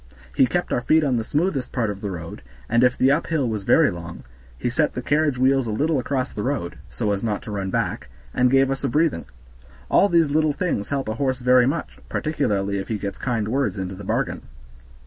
He 0.33 0.47
kept 0.47 0.73
our 0.73 0.81
feet 0.81 1.03
on 1.03 1.17
the 1.17 1.23
smoothest 1.23 1.71
part 1.71 1.91
of 1.91 2.01
the 2.01 2.09
road, 2.09 2.41
and 2.67 2.83
if 2.83 2.97
the 2.97 3.11
uphill 3.11 3.47
was 3.47 3.61
very 3.65 3.91
long, 3.91 4.23
he 4.57 4.67
set 4.67 4.95
the 4.95 5.01
carriage 5.03 5.37
wheels 5.37 5.67
a 5.67 5.71
little 5.71 5.99
across 5.99 6.33
the 6.33 6.41
road, 6.41 6.79
so 6.89 7.11
as 7.11 7.23
not 7.23 7.43
to 7.43 7.51
run 7.51 7.69
back, 7.69 8.07
and 8.33 8.49
gave 8.49 8.71
us 8.71 8.83
a 8.83 8.89
breathing. 8.89 9.25
All 9.91 10.09
these 10.09 10.31
little 10.31 10.53
things 10.53 10.89
help 10.89 11.07
a 11.07 11.13
horse 11.13 11.39
very 11.39 11.67
much, 11.67 11.99
particularly 12.09 12.79
if 12.79 12.87
he 12.87 12.97
gets 12.97 13.19
kind 13.19 13.47
words 13.47 13.77
into 13.77 13.93
the 13.93 14.03
bargain. 14.03 14.41